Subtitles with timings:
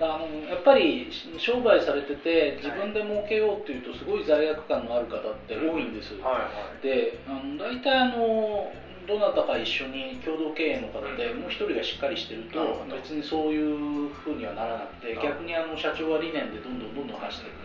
[0.00, 6.32] あのやっぱり商売されてて自分で儲けようっていうとすごい罪悪感のある方って多いんです、はい。
[6.42, 6.48] は
[6.80, 6.86] い。
[6.86, 8.70] であの大体あの
[9.08, 11.40] どなたか一緒に共同経営の方でうん。
[11.40, 17.58] もう一人がしっかりしてると別にそういうふうにはならなくて逆にあの社長は理念でどんどんどんどん走っていく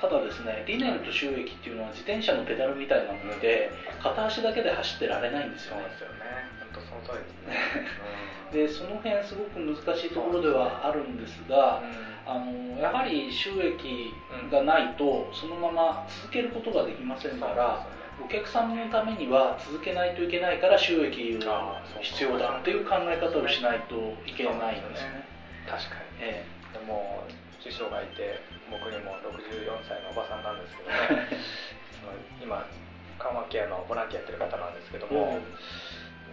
[0.00, 3.70] ただですね理念と収益っていうのは自転車のペダルみたいなもので
[4.02, 5.76] 片足だけで走ってられないんですよ。
[5.76, 6.48] ねそうですよね。
[6.60, 7.86] 本当その通りですね
[8.52, 12.16] でその辺すごく難しいところではあるんですがうん。
[12.26, 14.12] あのやはり収益
[14.50, 17.86] がないとそのまま続けることができませんから
[18.18, 23.94] お客さんのためには続けないといけないから収益が必要だっていう考え方をしないと
[24.26, 25.22] いけないんですね。
[25.70, 26.26] 確かに。
[26.26, 27.22] えでも
[27.62, 31.28] 師匠がいて僕にも64歳のおばさんなんですけどね。
[32.42, 32.66] 今
[33.18, 35.38] 緩和ケアのボランティアやってる方なんですけどえも、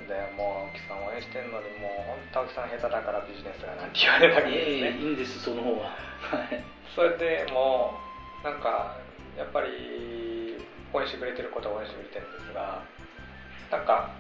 [0.08, 1.92] でもう青木さん応援してるのにもう
[2.32, 5.96] 本当青木さん下手だからビジネスがなんて言われるわけですええね、いいんですその方は。
[6.32, 6.64] はい。
[6.96, 7.98] それでも
[8.44, 8.98] うなんか
[9.38, 10.58] やっぱり
[10.94, 12.84] 応援してくれてることは応援してくれてるんですが
[13.72, 14.12] なんか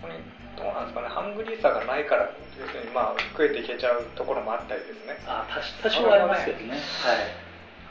[0.00, 0.20] そこに
[0.56, 5.18] どうなんですかねハングリーさがないから要するにまあ食えていけちゃうところもあったりですね。
[5.26, 6.70] あ多多少はありますけどね。
[6.70, 6.78] はい。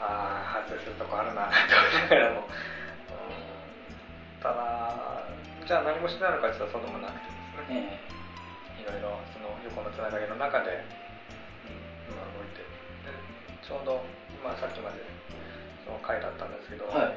[0.00, 0.04] あ
[0.64, 1.54] 反省するとこあるなと思
[1.98, 2.40] いながらも。
[2.40, 2.44] うん。
[4.42, 4.54] ただ
[5.64, 7.32] じゃあ何もしてないのかって言ったらそうでもなくてで
[7.64, 7.96] すね。
[8.76, 10.84] えいろいろその横のつながりの中で、
[12.08, 12.60] うん、今動いて。
[12.60, 13.16] で
[13.64, 14.04] ちょうど
[14.36, 15.00] 今さっきまで
[15.88, 17.16] その会だったんですけど、えは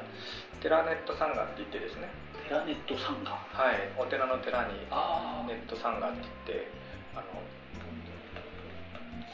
[0.64, 2.08] テラネットサンガって言ってですね。
[2.48, 3.36] テラネットさんが。
[3.52, 3.92] はい。
[4.00, 6.72] お寺の寺にあネットサンガって言って
[7.12, 7.44] あの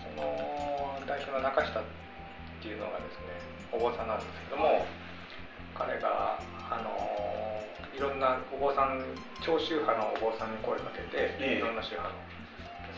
[0.02, 1.82] その代表の中下っ
[2.58, 3.38] ていうのがですね
[3.70, 4.86] お坊さんなんですけども
[5.74, 6.38] 彼が
[6.70, 7.03] あの
[7.96, 9.02] いろんなお坊さん
[9.40, 11.58] 長宗派のお坊さんに声をかけて、ええ。
[11.58, 12.18] いろんな宗派の。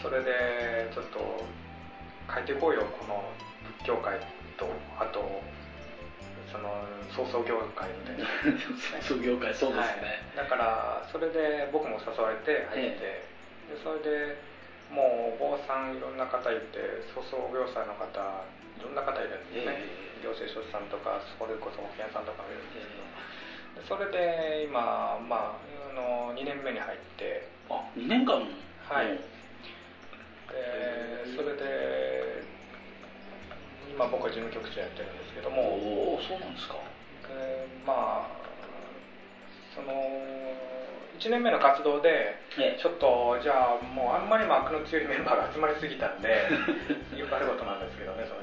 [0.00, 1.20] それでちょっと
[2.32, 3.32] 変えていこうよこの
[3.80, 4.20] 仏教界
[4.56, 4.68] と
[5.00, 5.20] あと
[6.52, 8.24] その創造業界みたいな。
[9.04, 10.24] 創業界そうですね。
[10.36, 13.24] はい、だからそれで僕も誘われて入って、
[13.68, 14.36] でそれで
[14.90, 16.78] もうお坊さんいろんな方いて
[17.14, 18.06] 粗相業者の方
[18.78, 19.76] いろんな方いるんですね、
[20.22, 23.45] え行政書士さんとかそれこそ保険屋さんとかもいるんですけど、で
[23.84, 25.60] それで今、まあ、
[25.90, 27.48] あの2年目に入って。
[27.68, 28.46] あ2年間も？
[28.88, 29.18] はい。
[30.48, 32.42] でそれで
[33.90, 36.74] 今僕は事務局長やってるんですけども、おおそうなんですか。
[37.28, 38.36] でまあ
[39.74, 39.92] その
[41.18, 46.28] 1年目の活動でえちょっとじゃあもうあんまりも悪の強いメンバーが集まりすぎたんで
[47.16, 48.35] よくあることなんですけどねそ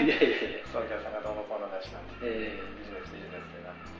[0.00, 0.66] いねやいやいや。
[0.72, 2.24] 創業さんがどうのこうのだしなんて。
[2.24, 3.92] えビジネスビジネスでなって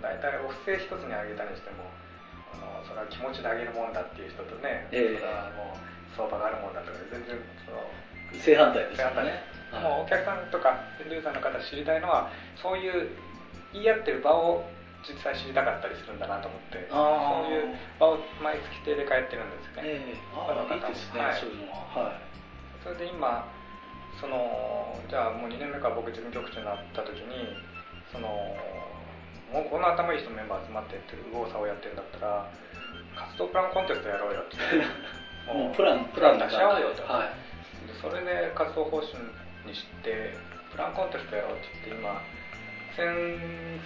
[0.00, 1.90] 大体お布施一つにあげたにしても
[2.54, 5.18] あのそれは気持ちであげるもんだっていう人とね、ええ。
[5.18, 5.78] それはもう
[6.14, 7.36] 相場があるもんだとか全然
[7.66, 7.82] その
[8.34, 9.42] え正反対ですよね。
[9.72, 13.10] もうお客さんとかエンドユーザーの方知りたいのはそういう
[13.72, 14.64] 言い合ってる場を
[15.04, 16.96] 実際知りたかったりするんだなと思ってそ
[17.44, 20.18] ういう場を毎月定例変えてるんですよね、ええ。
[20.34, 21.36] ああいいですね、はい。
[21.36, 21.78] そういうのは。
[22.08, 22.20] はい。
[22.82, 23.44] それで今
[24.20, 27.54] そのじゃあもう2年目から僕事務局長になった時に
[28.12, 28.28] その
[29.52, 32.50] もうこんな頭いい人メンバー集まってって右往左往やってるんだったら
[33.16, 34.56] 活動プランコンテストやろうよって。
[35.48, 37.88] もうプランプラン出し合おうよと、はい。
[37.88, 39.16] でそれで活動方針
[39.64, 40.36] にして
[40.70, 42.20] プランコンテストやろうって言って今
[42.92, 43.08] 先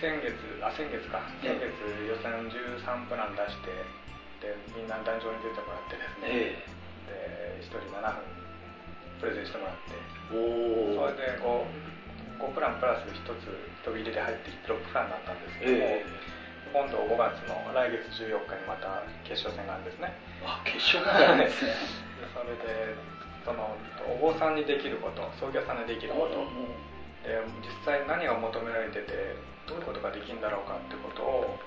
[0.03, 1.23] 先月あ先月か。
[1.39, 1.71] 先月
[2.03, 3.71] 予選13プラン出して
[4.43, 6.67] でみんな壇上に出てもらってですね、え
[7.07, 8.42] で1人7分
[9.23, 11.07] プレゼンしてもらってえおお。
[11.07, 11.47] それで 5,
[12.43, 13.47] 5プランプラス1つ
[13.87, 16.05] 飛び入れで入って6プランになったんですけども、え
[16.73, 20.09] 今度5月の来月14日にまた決勝戦があるんですね
[20.41, 21.71] あ決勝なんですね。
[22.19, 22.97] でそれで
[23.45, 23.77] その
[24.09, 26.43] お坊さんにできること創業さんにできること
[27.29, 31.59] で実際何が求められててどういうことができるんだろうかってことを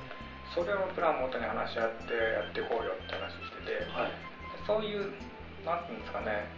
[0.54, 4.12] それをプランを元に話し合ってやっていこうよって話しててはい。
[4.66, 5.14] そういう
[5.64, 6.50] なんていうんですかね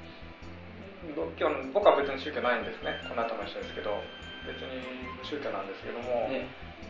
[1.06, 4.02] 仏教の僕は別に宗教ないんですねこの後も一緒ですけど
[4.46, 4.82] 別に
[5.18, 6.48] 無宗教なんですけども、ね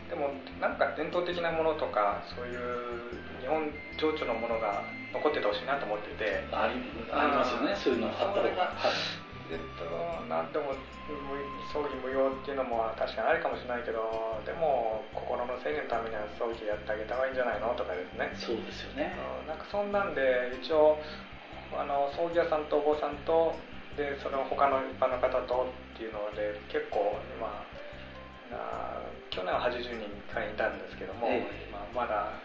[0.07, 0.31] でも
[0.61, 3.11] なんか伝統的なものとかそういう
[3.43, 3.67] 日本
[3.99, 6.79] 情緒のものが残っててほしいなと思っていてあり
[7.11, 7.75] ますよね。
[7.75, 8.71] そういうのあった方が。
[8.71, 9.27] はい。
[9.51, 9.83] えっと
[10.27, 10.75] なんでも
[11.07, 11.39] 無
[11.71, 14.03] 葬儀無用っていうのも確かにあるかもしれないけど
[14.43, 19.15] でも心の整理のためには葬儀やってあげた方がいいんじゃないのとかですねそうですよね。
[19.43, 20.99] うんなんかそんなんで一応
[21.75, 23.55] あの葬儀屋さんとお坊さんと
[23.97, 27.49] でその他の一般の方とっていうので結構今
[28.53, 29.01] な
[29.33, 31.67] 去年は80人会員いたんですけども、ええ。
[31.67, 32.37] 今まだ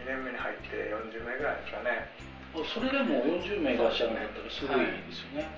[0.00, 2.08] 2年目に入って40名ぐらいですかね。
[2.54, 5.50] それでも40名いらっしゃるんだったらすごいですよね、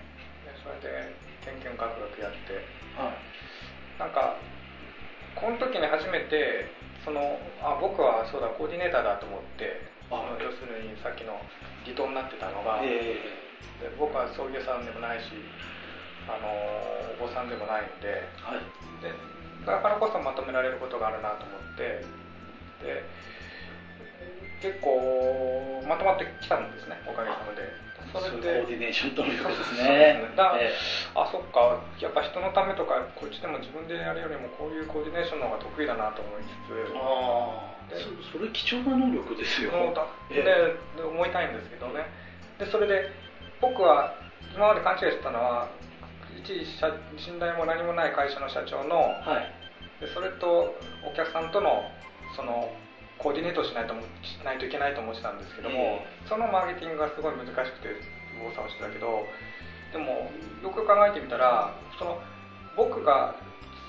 [0.49, 1.13] でそれで
[1.45, 2.61] 研究学学やって。
[2.97, 4.01] はい。
[4.01, 4.37] なんか
[5.37, 6.73] この時に初めて
[7.05, 11.39] そのあ僕はそうだコーディネーターだと思ってあその要するにさっきの
[11.85, 13.17] 離島になってたのが、え
[13.81, 15.33] で僕は葬儀屋さんでもないし
[16.29, 16.49] あの
[17.23, 18.63] お坊さんでもないんでえはい。
[19.03, 19.13] で
[19.67, 22.05] だからこそまとめられることがあるなと思って
[22.83, 23.05] で
[24.63, 27.87] 結構まとまってきたんですねおかげさまで。
[28.13, 30.23] そそれれでコーディネーションということですね。
[30.23, 30.33] ね。
[30.37, 30.71] だえ
[31.15, 36.71] あそっかやっぱ人のためとかこっちでも自分でやるよりもこういうコーディネーションの方が得意だなと思いつつ。
[36.71, 37.75] えあ。
[37.91, 39.73] そそれ貴重な能力ですよ。
[40.31, 40.35] え。
[40.35, 42.07] でで思いたいんですけどね。
[42.59, 43.11] でそれで
[43.61, 44.15] 僕は
[44.55, 45.69] 今まで勘違いしてたのは
[46.37, 49.53] 一社信頼も何もない会社の社長のはい。
[50.01, 50.77] でそれと
[51.09, 51.89] お客さんとの
[52.37, 52.69] その
[53.17, 57.97] コーディネートをしないともしないといけないと思ってたんですけども、そのマーケティングがすごい難しくて
[58.37, 59.25] 右往左往してたけど
[59.93, 60.29] でも
[60.61, 62.21] よく考えてみたらその
[62.77, 63.41] 僕が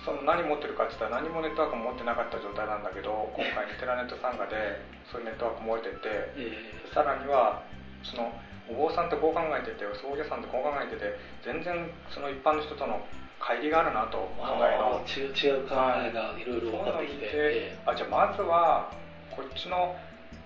[0.08, 4.80] その何持ってるかって言ったら何もネットワークも持ってなかった状態なんだけど今回テラネット参加で
[5.12, 6.56] そういうネットワークも持っててえ。
[6.96, 7.68] さらには
[8.08, 8.31] その
[8.69, 13.00] お坊さんってこう考えてて葬儀屋さんってこう考えてて全然その一般の人との
[13.40, 18.92] 乖離があるなとえ考えのああ違う考えがいろいろ分かってきて、えあじゃあまずは
[19.31, 19.96] こっちの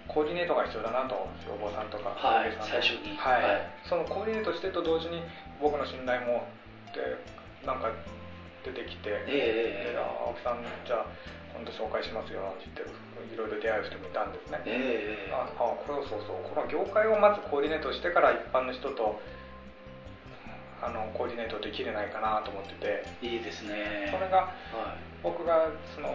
[0.07, 1.15] コーディネートが必要だなと
[1.47, 3.15] お坊さんとかはい最初に。
[3.15, 3.67] はい、はい。
[3.87, 5.23] そのコーディネートしてと同時に
[5.61, 6.43] 僕の信頼も
[6.91, 7.15] で
[7.65, 7.89] なんか
[8.63, 9.93] 出てきて、ええええ。
[9.93, 11.05] であ青木さんじゃあ
[11.53, 19.19] 今度紹介しますよなんて言っていろいろ出会う人もいたんですね、ええああこれそうそうこの業界をまずコーディネートしてから一般の人と
[20.81, 23.05] あのコーディネートできれないかなと思ってて。
[23.21, 24.09] いいですね。
[24.09, 25.21] それがはい。
[25.21, 26.09] 僕がその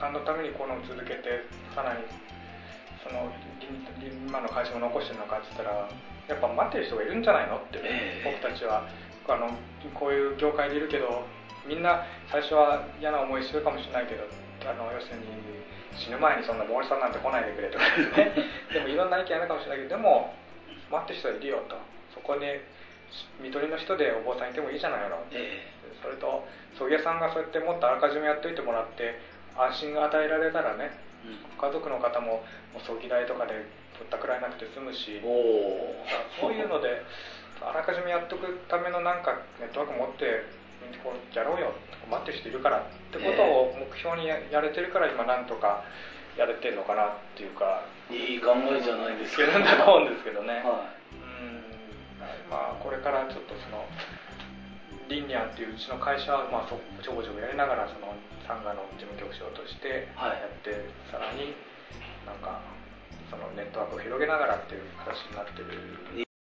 [0.00, 2.02] 何のためにこの続けてさらに
[3.06, 3.30] その
[4.02, 5.88] り今の会社を残してるのかって言ったら
[6.26, 8.40] やっぱ待ってる人がいるんじゃないのって、ええ。
[8.42, 8.88] 僕たちは
[9.28, 9.50] あの
[9.94, 11.26] こういう業界でいるけど
[11.66, 14.24] みんな最初は嫌な思いするかもしれないけど
[14.68, 15.26] あの要するに
[15.96, 17.84] 死ぬ前にそんな森さんなんて来ないでくれとか
[18.20, 18.32] ね。
[18.72, 20.34] でもいろんな意見あるかもしれないけどでも
[20.90, 21.76] 待ってる人はいるよと。
[22.14, 22.46] そこに
[23.40, 25.24] 看取りの人でお坊さんいてもいいじゃないの。
[25.32, 26.46] えそれと
[26.78, 29.18] 葬儀屋さんがそうやってもっとあらかじめやっといてもらって
[29.56, 30.90] 安心が与えられたらね
[31.24, 31.58] えうん。
[31.58, 33.54] 家族の方ももう葬儀代とかで
[33.98, 35.20] ぼったくられなくて済むし。
[35.24, 35.96] おお
[36.40, 37.02] そういうので
[37.62, 40.44] あらかじめやっとくためのなんかネットワーク持って
[41.02, 41.72] こうやろうよ
[42.10, 45.82] 待ってる人いるからってことを目標にややれてるから今なんとか
[46.36, 47.82] やれてるのかなっていうか。
[48.06, 50.62] いい考えじゃないですけるんだと思うんですけどね。
[50.62, 52.50] はうん。
[52.50, 53.82] まあこれからちょっとその
[55.08, 58.14] リンニアンっていううちの会社はまあそちょこちょこやりながらその
[58.46, 60.38] サンガの事務局長としてはい。
[60.38, 61.56] やって、さらに
[62.22, 62.60] なんか
[63.30, 66.25] そのネットワークを広げながらっていう形になってる